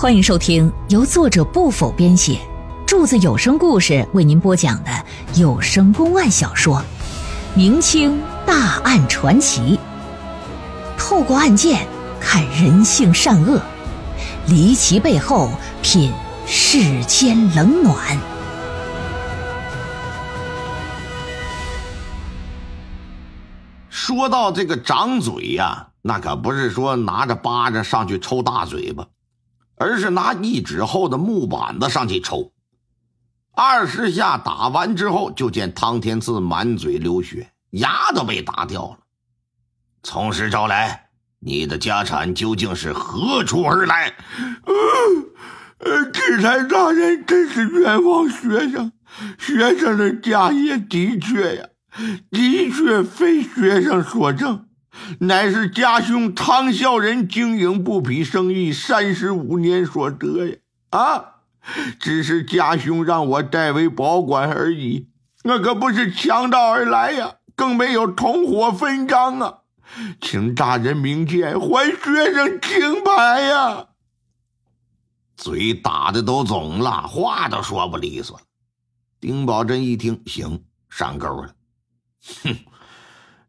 [0.00, 2.38] 欢迎收听由作者不否编写，
[2.86, 4.90] 柱子有声故事为您播讲的
[5.34, 6.76] 有声公案小说
[7.56, 9.76] 《明清大案传奇》，
[10.96, 11.84] 透过案件
[12.20, 13.60] 看人性善恶，
[14.46, 15.50] 离奇背后
[15.82, 16.12] 品
[16.46, 18.16] 世间冷暖。
[23.90, 29.04] 说到这个掌嘴呀，那可不是说拿着巴掌上去抽大嘴巴，
[29.78, 32.52] 而是拿一指厚的木板子上去抽。
[33.54, 38.98] 二十下打完之后，就见汤天赐满嘴流血，牙都被打掉了。
[40.02, 41.08] 从实招来，
[41.40, 44.14] 你的家产究竟是何处而来？
[45.80, 48.92] 呃，制裁大人真是冤枉学生，
[49.38, 51.68] 学生的家业的确呀。
[52.30, 54.67] 的确非学生所挣，
[55.20, 60.56] 乃是家兄汤孝仁经营布匹生意三十五年所得呀！
[60.90, 61.24] 啊，
[62.00, 65.08] 只是家兄让我代为保管而已，
[65.44, 69.58] 那可不是强盗而来呀，更没有同伙分赃啊！
[70.20, 73.86] 请大人明鉴，还学生清白呀！
[75.36, 78.42] 嘴打的都肿了，话都说不利索了。
[79.20, 81.54] 丁宝珍一听，行，上钩了。
[82.42, 82.56] 哼，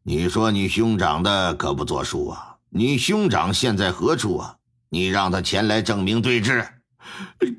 [0.09, 2.57] 你说你兄长的可不作数啊！
[2.71, 4.55] 你兄长现在何处啊？
[4.89, 6.67] 你让他前来证明对质。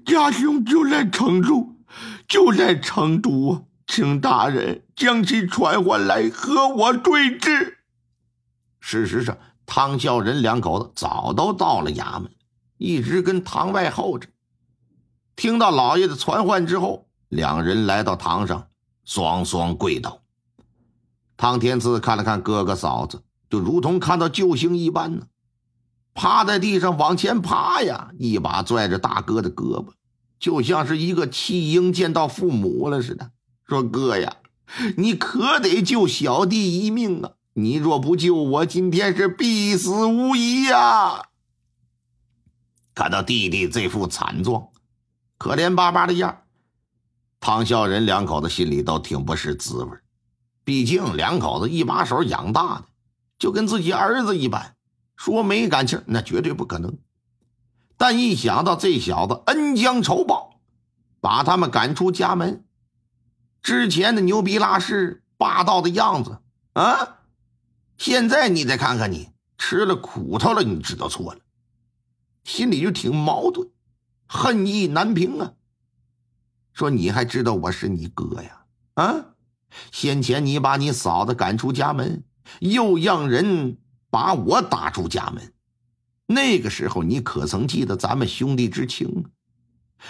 [0.05, 1.77] 家兄就在成都，
[2.27, 3.63] 就在成都啊！
[3.87, 7.79] 请大人将其传唤来和我对质。
[8.81, 12.33] 事实上，汤孝仁两口子早都到了衙门，
[12.79, 14.27] 一直跟堂外候着。
[15.37, 18.67] 听到老爷的传唤之后，两人来到堂上，
[19.05, 20.21] 双双跪倒。
[21.41, 25.27] 汤天赐看了看哥哥嫂子，就如同看到救星一般呢，
[26.13, 29.93] 趴在地上往前爬呀，一把拽着大哥的胳膊，
[30.39, 33.31] 就像是一个弃婴见到父母了似的，
[33.67, 34.37] 说：“哥呀，
[34.99, 37.31] 你可得救小弟一命啊！
[37.55, 41.25] 你若不救我，今天是必死无疑呀！”
[42.95, 44.69] 看到弟弟这副惨状，
[45.39, 46.43] 可怜巴巴的样
[47.41, 49.91] 汤孝仁两口子心里都挺不是滋味
[50.71, 52.85] 毕竟两口子一把手养大的，
[53.41, 54.77] 就跟自己儿子一般，
[55.17, 56.97] 说没感情那绝对不可能。
[57.97, 60.61] 但一想到这小子恩将仇报，
[61.21, 62.65] 把他们赶出家门，
[63.61, 66.39] 之前的牛逼拉屎霸道的样子
[66.75, 67.19] 啊，
[67.99, 71.41] 现在你再看看你吃了苦头了，你知道错了，
[72.45, 73.69] 心里就挺矛盾，
[74.29, 75.55] 恨意难平啊。
[76.73, 78.65] 说你还知道我是你哥呀？
[78.95, 79.27] 啊？
[79.93, 82.25] 先前你把你嫂子赶出家门，
[82.61, 83.79] 又让人
[84.11, 85.53] 把我打出家门，
[86.27, 89.27] 那个时候你可曾记得咱们兄弟之情？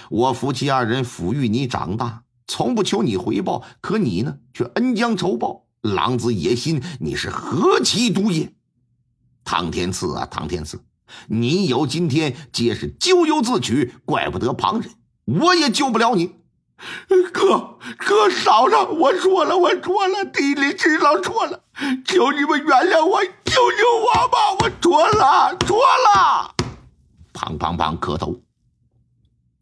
[0.09, 8.53] 我夫妻二人抚育你长大，从不求你回报，可你呢，却恩将仇报，狼子野心，你是何其毒也！
[9.43, 10.81] 唐天赐啊，唐天赐，
[11.27, 14.91] 你有今天，皆是咎由自取，怪不得旁人，
[15.25, 16.40] 我也救不了你。
[17.33, 21.63] 哥哥嫂子，我错了，我错了，弟弟知道错了，
[22.05, 24.53] 求你们原谅我，救救我吧！
[24.61, 26.55] 我错了，错了！
[27.33, 28.41] 砰砰砰，磕头。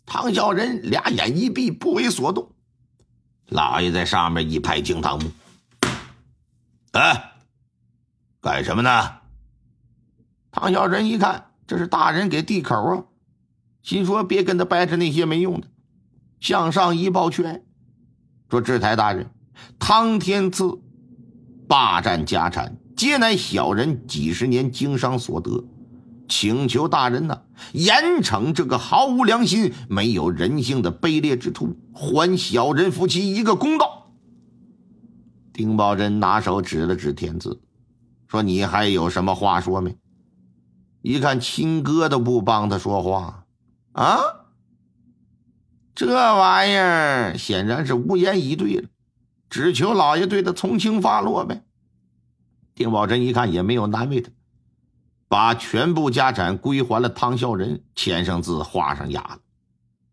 [0.07, 2.53] 唐小人俩眼一闭，不为所动。
[3.47, 5.31] 老爷在上面一拍惊堂木
[6.93, 7.33] ：“哎，
[8.41, 9.19] 干什么呢？”
[10.51, 13.05] 唐小人一看，这是大人给递口啊，
[13.83, 15.69] 心说别跟他掰扯那些没用的。
[16.41, 17.65] 向上一抱拳，
[18.51, 19.31] 说：“制裁大人，
[19.79, 20.79] 汤天赐
[21.67, 25.65] 霸占家产，皆乃小人几十年经商所得，
[26.29, 34.11] 请求大人呐，严惩这个毫无良心、没有人性的卑劣之徒，还小人夫妻一个公道。”
[35.53, 37.61] 丁宝珍拿手指了指天赐，
[38.29, 39.97] 说：“你还有什么话说没？”
[41.03, 43.45] 一看亲哥都不帮他说话，
[43.93, 44.19] 啊？
[45.99, 48.89] 这玩意儿显然是无言以对了，
[49.51, 51.65] 只求老爷对他从轻发落呗。
[52.77, 54.31] 丁宝珍一看也没有难为他，
[55.27, 59.41] 把全部家产归还了汤孝仁，签上字，画上押了。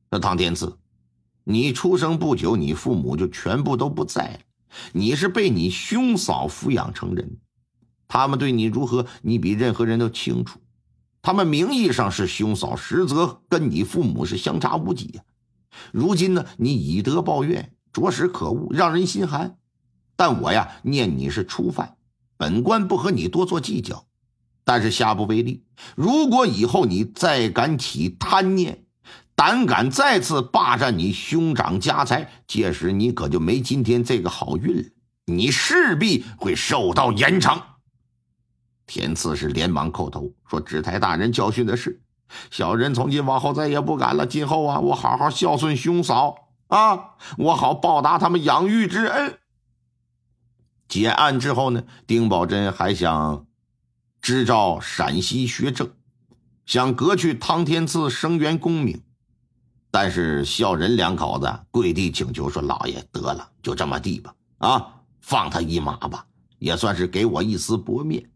[0.10, 0.76] 说汤天赐，
[1.44, 4.40] 你出生不久，你父母就全部都不在了，
[4.92, 7.38] 你是被你兄嫂抚养成人，
[8.08, 10.60] 他们对你如何，你比任何人都清楚。
[11.22, 15.22] 他们名义上是兄嫂，实则跟你父母是相差无几呀。
[15.92, 19.58] 如今呢，你以德报怨，着实可恶，让人心寒。
[20.16, 21.98] 但我呀，念你是初犯，
[22.38, 24.06] 本官不和你多做计较。
[24.64, 25.64] 但是下不为例，
[25.96, 28.86] 如果以后你再敢起贪念，
[29.36, 34.84] 胆敢再次霸占你兄长家财，届时你可就没今天这个好运了，
[35.26, 37.62] 你势必会受到严惩。
[38.88, 42.02] 天赐是连忙叩头说：“知台大人教训的是，
[42.52, 44.26] 小人从今往后再也不敢了。
[44.26, 49.40] 今后啊，我好好孝顺兄嫂啊，我好报答他们养育之恩。”
[50.88, 53.46] 结案之后呢，丁宝珍还想
[54.22, 55.92] 支召陕西学政，
[56.66, 59.02] 想革去汤天赐生源功名，
[59.90, 66.26] 但是孝仁两口子跪地请求说：“老爷，得了，就这么地吧，啊，放他一马吧，
[66.60, 68.30] 也算是给我一丝薄面。”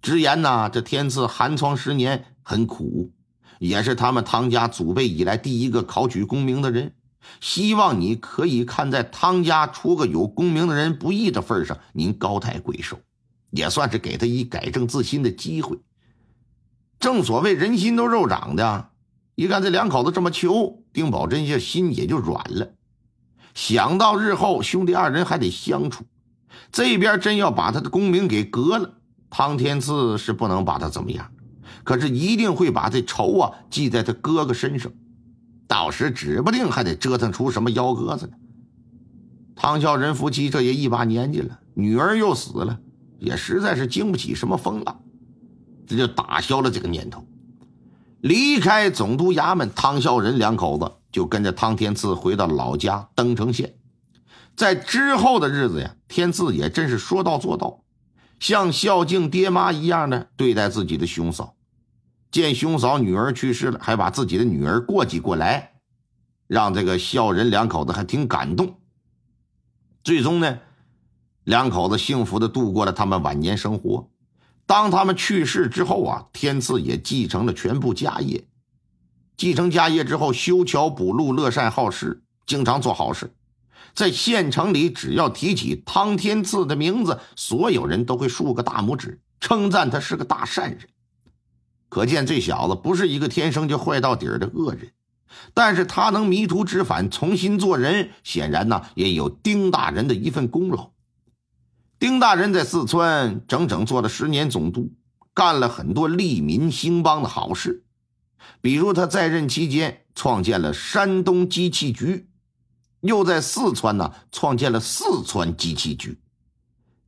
[0.00, 3.10] 直言呐，这天赐寒窗十年很苦，
[3.58, 6.94] 也是他们汤家祖辈以来第一个考取功名的人。
[7.40, 13.00] 希望你可以看在汤家出个有功名的人不易的份上，您高抬贵手，
[13.50, 15.76] 也算是给他一改正自新的机会。
[17.00, 18.90] 正所谓人心都肉长的，
[19.34, 22.74] 一看这两口子这么求，丁宝珍这心也就软了。
[23.54, 26.04] 想到日后兄弟二人还得相处，
[26.70, 28.92] 这边真要把他的功名给革了。
[29.30, 31.28] 汤天赐是不能把他怎么样，
[31.86, 34.90] 可是一定会把这仇啊记在他哥哥身上，
[35.68, 38.32] 到时指不定还得折腾出什么幺蛾子呢。
[39.54, 42.80] 汤孝仁夫妻这也一把年纪了，女儿又死了，
[43.20, 45.00] 也实在是经不起什么风浪，
[45.86, 47.24] 这就打消了这个念头。
[48.20, 53.76] 离开总督衙门，汤孝仁两口子就跟着汤天赐回到老家登城县。
[54.56, 57.84] 在之后的日子呀，天赐也真是说到做到。
[58.38, 61.55] 像孝敬爹妈一样的对待自己的兄嫂，
[62.30, 65.72] 见兄嫂女儿去世了，还把自己的女儿过继过来，
[66.46, 68.78] 让这个孝仁两口子还挺感动。
[70.04, 70.58] 最终呢，
[71.44, 74.10] 两口子幸福的度过了他们晚年生活。
[74.66, 78.44] 当他们去世之后啊，天赐也继承了全部家业。
[79.36, 83.32] 继承家业之后，修桥补路，乐善好施，经常做好事。
[83.94, 90.80] 在县城里，只要提起汤天赐的名字，所有人都会竖个大拇指，称赞他是个大善人。
[91.88, 94.92] 可见这小子不是一个天生就坏到底的恶人，
[95.54, 100.90] 但是他能迷途知返，重新做人，显然呢也有丁大人的一份功劳。
[101.98, 104.92] 丁大人在四川整整做了十年总督，
[105.32, 107.84] 干了很多利民兴邦的好事，
[108.60, 112.28] 比如他在任期间创建了山东机器局。
[113.02, 116.18] 又在四川呢创建了四川机器局，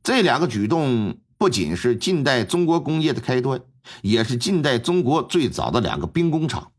[0.01, 3.59] 这两个举动不仅是近代中国工业的开端，
[4.01, 6.71] 也是近代中国最早的两个兵工厂，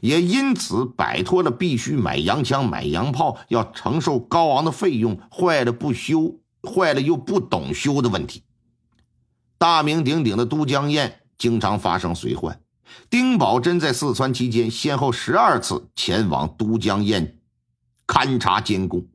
[0.00, 8.42] 也因此摆脱了必须买洋枪、买洋炮，要承受高昂的费用，坏了不修，坏了又不懂修的问题。
[9.58, 12.60] 大名鼎鼎的都江堰经常发生水患，
[13.08, 17.38] 丁宝珍在四川期间先后十二次前往都江堰。
[18.04, 19.06] 勘察监工，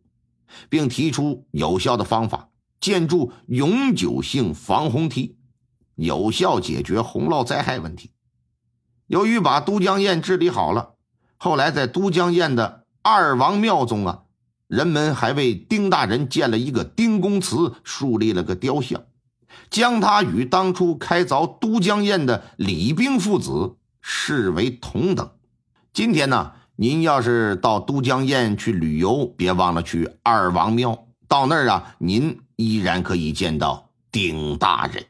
[0.70, 2.50] 并提出有效的方法，
[2.80, 5.36] 建筑永久性防洪堤，
[5.98, 8.12] 有效解决洪涝灾害问题。
[9.08, 10.94] 由于把都江堰治理好了，
[11.36, 14.24] 后来在都江堰的二王庙中啊，
[14.68, 19.04] 人们还为丁大人建了一个丁公祠，树立了个雕像，
[19.70, 25.30] 将他与当初开凿都江堰的李冰父子视为同等。
[25.92, 26.54] 今天呢？
[26.80, 31.08] 您要是到都江堰去旅游，别忘了去二王庙。
[31.28, 35.04] 到那儿啊，您依然可以见到丁大人。